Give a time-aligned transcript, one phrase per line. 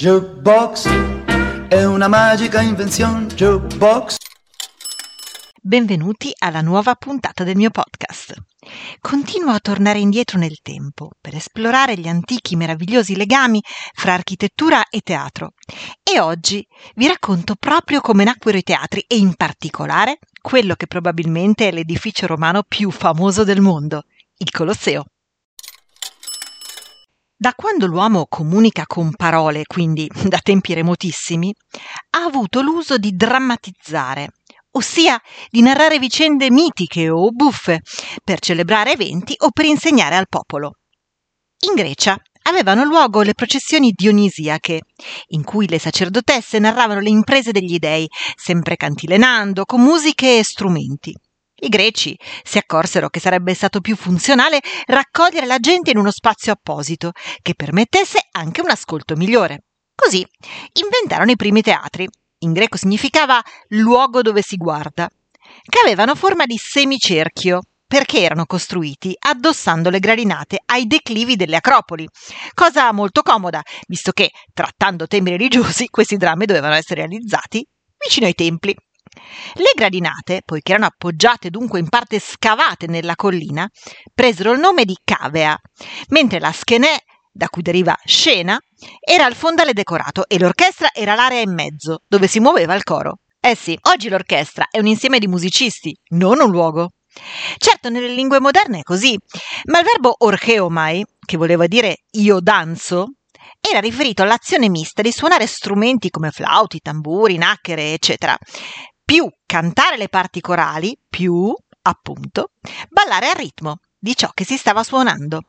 [0.00, 0.88] Jukebox
[1.68, 3.26] è una magica invenzione.
[3.26, 4.16] Jukebox.
[5.60, 8.34] Benvenuti alla nuova puntata del mio podcast.
[8.98, 13.60] Continuo a tornare indietro nel tempo per esplorare gli antichi meravigliosi legami
[13.92, 15.52] fra architettura e teatro
[16.02, 21.68] e oggi vi racconto proprio come nacquero i teatri e in particolare quello che probabilmente
[21.68, 24.04] è l'edificio romano più famoso del mondo,
[24.38, 25.04] il Colosseo.
[27.42, 31.50] Da quando l'uomo comunica con parole, quindi da tempi remotissimi,
[32.18, 34.32] ha avuto l'uso di drammatizzare,
[34.72, 35.18] ossia
[35.48, 37.80] di narrare vicende mitiche o buffe
[38.22, 40.72] per celebrare eventi o per insegnare al popolo.
[41.66, 44.82] In Grecia avevano luogo le processioni dionisiache,
[45.28, 51.14] in cui le sacerdotesse narravano le imprese degli dei, sempre cantilenando, con musiche e strumenti.
[51.62, 56.52] I greci si accorsero che sarebbe stato più funzionale raccogliere la gente in uno spazio
[56.52, 59.64] apposito, che permettesse anche un ascolto migliore.
[59.94, 60.26] Così
[60.80, 62.08] inventarono i primi teatri.
[62.42, 69.14] In greco significava luogo dove si guarda, che avevano forma di semicerchio, perché erano costruiti
[69.18, 72.08] addossando le gradinate ai declivi delle acropoli,
[72.54, 77.66] cosa molto comoda, visto che, trattando temi religiosi, questi drammi dovevano essere realizzati
[77.98, 78.74] vicino ai templi.
[79.54, 83.68] Le gradinate, poiché erano appoggiate dunque in parte scavate nella collina,
[84.14, 85.56] presero il nome di cavea,
[86.08, 86.96] mentre la schenè,
[87.32, 88.58] da cui deriva scena,
[89.00, 93.18] era il fondale decorato e l'orchestra era l'area in mezzo, dove si muoveva il coro.
[93.40, 96.90] Eh sì, oggi l'orchestra è un insieme di musicisti, non un luogo.
[97.56, 99.18] Certo, nelle lingue moderne è così,
[99.64, 103.14] ma il verbo orcheomai, che voleva dire io danzo,
[103.60, 108.36] era riferito all'azione mista di suonare strumenti come flauti, tamburi, nacchere, eccetera,
[109.10, 112.52] più cantare le parti corali, più, appunto,
[112.88, 115.46] ballare al ritmo di ciò che si stava suonando.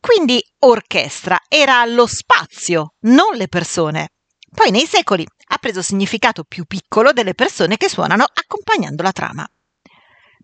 [0.00, 4.12] Quindi orchestra era lo spazio, non le persone.
[4.50, 9.46] Poi nei secoli ha preso significato più piccolo delle persone che suonano accompagnando la trama.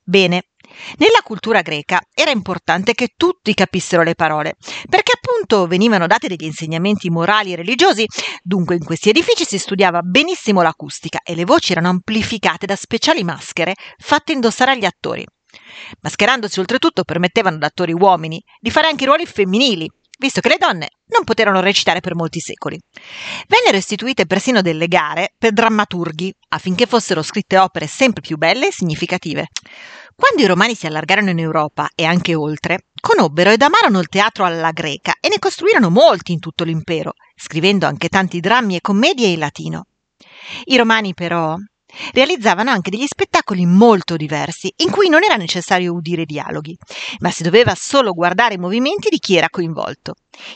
[0.05, 0.47] Bene,
[0.97, 4.57] nella cultura greca era importante che tutti capissero le parole,
[4.89, 8.05] perché appunto venivano dati degli insegnamenti morali e religiosi,
[8.43, 13.23] dunque in questi edifici si studiava benissimo l'acustica e le voci erano amplificate da speciali
[13.23, 15.25] maschere fatte indossare agli attori.
[16.01, 19.89] Mascherandosi oltretutto permettevano ad attori uomini di fare anche ruoli femminili,
[20.23, 22.81] visto che le donne non poterono recitare per molti secoli.
[23.49, 28.73] Vennero istituite persino delle gare per drammaturghi affinché fossero scritte opere sempre più belle e
[28.73, 29.49] significative.
[30.15, 34.45] Quando i romani si allargarono in Europa e anche oltre, conobbero ed amarono il teatro
[34.45, 39.29] alla greca e ne costruirono molti in tutto l'impero, scrivendo anche tanti drammi e commedie
[39.29, 39.87] in latino.
[40.65, 41.57] I romani però
[42.13, 46.77] realizzavano anche degli spettacoli molto diversi, in cui non era necessario udire dialoghi,
[47.21, 50.15] ma si doveva solo guardare i movimenti di chi era coinvolto,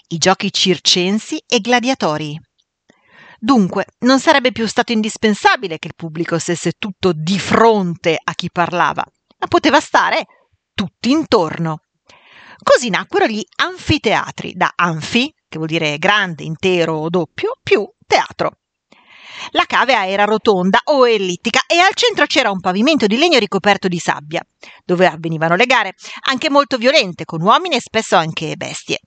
[0.08, 2.38] i giochi circensi e gladiatori.
[3.38, 8.50] Dunque, non sarebbe più stato indispensabile che il pubblico stesse tutto di fronte a chi
[8.50, 9.04] parlava,
[9.38, 10.24] ma poteva stare
[10.74, 11.80] tutti intorno.
[12.62, 18.60] Così nacquero gli anfiteatri, da anfi, che vuol dire grande, intero o doppio, più teatro.
[19.50, 23.88] La cavea era rotonda o ellittica e al centro c'era un pavimento di legno ricoperto
[23.88, 24.42] di sabbia,
[24.84, 25.94] dove avvenivano le gare,
[26.28, 29.00] anche molto violente, con uomini e spesso anche bestie.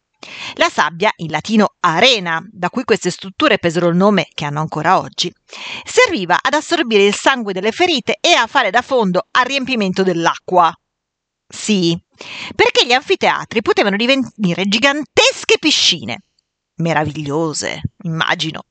[0.56, 5.00] La sabbia, in latino arena, da cui queste strutture presero il nome che hanno ancora
[5.00, 5.34] oggi,
[5.86, 10.74] serviva ad assorbire il sangue delle ferite e a fare da fondo al riempimento dell'acqua.
[11.48, 11.98] Sì,
[12.54, 16.20] perché gli anfiteatri potevano divenire gigantesche piscine,
[16.76, 18.64] meravigliose, immagino,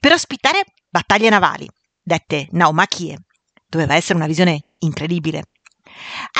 [0.00, 1.68] per ospitare battaglie navali,
[2.02, 3.18] dette naumachie.
[3.66, 5.44] Doveva essere una visione incredibile.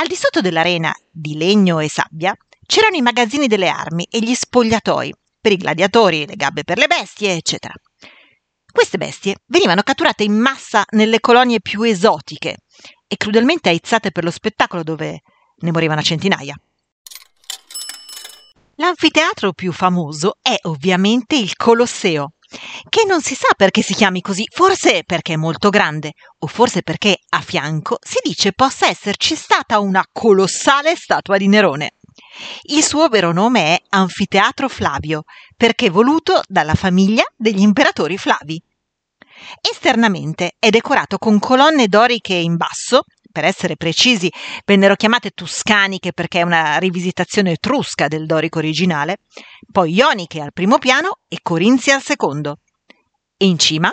[0.00, 2.34] Al di sotto dell'arena, di legno e sabbia,
[2.66, 6.87] c'erano i magazzini delle armi e gli spogliatoi per i gladiatori, le gabbie per le
[6.87, 7.75] bestie, eccetera.
[8.70, 12.58] Queste bestie venivano catturate in massa nelle colonie più esotiche
[13.06, 15.22] e crudelmente aizzate per lo spettacolo dove
[15.56, 16.54] ne morivano a centinaia.
[18.76, 22.34] L'anfiteatro più famoso è ovviamente il Colosseo,
[22.89, 26.83] che non si sa perché si chiami così, forse perché è molto grande, o forse
[26.83, 31.93] perché a fianco si dice possa esserci stata una colossale statua di Nerone.
[32.62, 35.23] Il suo vero nome è Anfiteatro Flavio,
[35.56, 38.62] perché voluto dalla famiglia degli imperatori Flavi.
[39.61, 43.03] Esternamente è decorato con colonne doriche in basso,
[43.38, 44.29] per essere precisi,
[44.64, 49.19] vennero chiamate tuscaniche perché è una rivisitazione etrusca del dorico originale,
[49.70, 52.56] poi ioniche al primo piano e corinzie al secondo.
[53.37, 53.93] E in cima?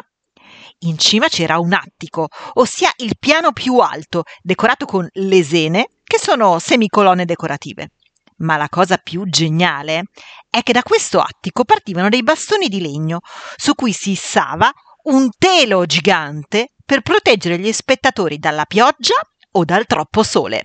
[0.79, 6.57] In cima c'era un attico, ossia il piano più alto, decorato con lesene, che sono
[6.57, 7.89] semicolonne decorative.
[8.37, 10.05] Ma la cosa più geniale
[10.49, 13.19] è che da questo attico partivano dei bastoni di legno
[13.55, 14.71] su cui si issava
[15.03, 19.15] un telo gigante per proteggere gli spettatori dalla pioggia
[19.57, 20.63] o dal troppo sole.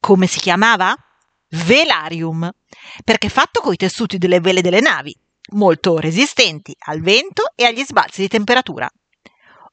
[0.00, 0.94] Come si chiamava?
[1.48, 2.50] Velarium,
[3.04, 5.16] perché fatto coi tessuti delle vele delle navi,
[5.52, 8.88] molto resistenti al vento e agli sbalzi di temperatura.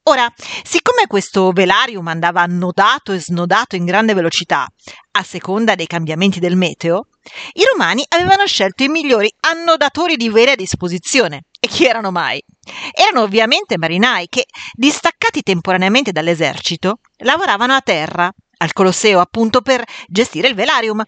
[0.04, 0.31] Ora,
[0.63, 4.68] siccome questo velarium andava annodato e snodato in grande velocità,
[5.12, 7.07] a seconda dei cambiamenti del meteo,
[7.54, 11.44] i romani avevano scelto i migliori annodatori di vele a disposizione.
[11.63, 12.43] E chi erano mai?
[12.91, 20.47] Erano ovviamente marinai che, distaccati temporaneamente dall'esercito, lavoravano a terra, al Colosseo appunto per gestire
[20.47, 21.03] il velarium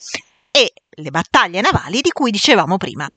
[0.51, 3.09] e le battaglie navali di cui dicevamo prima.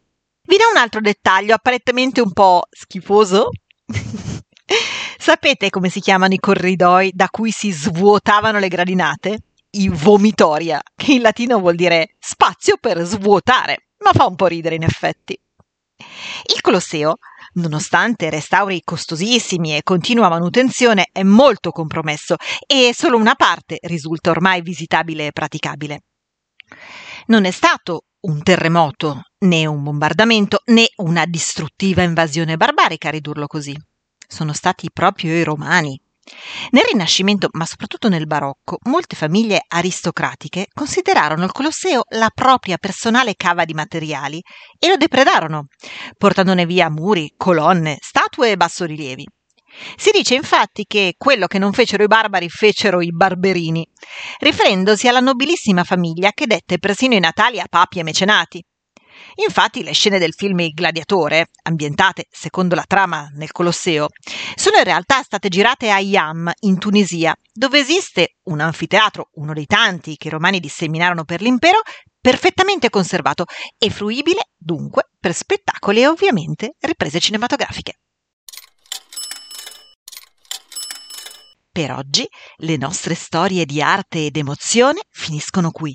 [0.45, 3.51] Vi do un altro dettaglio apparentemente un po' schifoso.
[5.19, 9.41] Sapete come si chiamano i corridoi da cui si svuotavano le gradinate?
[9.73, 14.77] I vomitoria, che in latino vuol dire spazio per svuotare, ma fa un po' ridere
[14.77, 15.39] in effetti.
[16.53, 17.17] Il Colosseo,
[17.55, 24.61] nonostante restauri costosissimi e continua manutenzione, è molto compromesso e solo una parte risulta ormai
[24.61, 26.01] visitabile e praticabile.
[27.27, 33.47] Non è stato un terremoto, né un bombardamento, né una distruttiva invasione barbarica a ridurlo
[33.47, 33.77] così.
[34.29, 36.01] Sono stati proprio i romani.
[36.71, 43.35] Nel Rinascimento, ma soprattutto nel Barocco, molte famiglie aristocratiche considerarono il Colosseo la propria personale
[43.37, 44.43] cava di materiali
[44.79, 45.67] e lo depredarono,
[46.17, 49.27] portandone via muri, colonne, statue e bassorilievi.
[49.97, 53.87] Si dice infatti che quello che non fecero i barbari fecero i barberini,
[54.39, 58.65] riferendosi alla nobilissima famiglia che dette persino i natali a papi e mecenati.
[59.37, 64.09] Infatti le scene del film Il gladiatore, ambientate secondo la trama nel Colosseo,
[64.55, 69.67] sono in realtà state girate a Yam, in Tunisia, dove esiste un anfiteatro, uno dei
[69.67, 71.81] tanti che i romani disseminarono per l'impero,
[72.21, 73.45] perfettamente conservato
[73.79, 77.99] e fruibile dunque per spettacoli e ovviamente riprese cinematografiche.
[81.77, 82.27] Per oggi
[82.61, 85.95] le nostre storie di arte ed emozione finiscono qui.